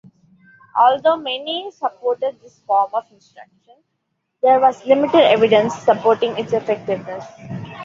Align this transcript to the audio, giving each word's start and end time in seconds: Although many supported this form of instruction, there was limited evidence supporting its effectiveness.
Although 0.75 1.17
many 1.17 1.69
supported 1.69 2.41
this 2.41 2.57
form 2.65 2.89
of 2.91 3.03
instruction, 3.11 3.75
there 4.41 4.59
was 4.59 4.83
limited 4.83 5.21
evidence 5.21 5.75
supporting 5.75 6.35
its 6.39 6.53
effectiveness. 6.53 7.23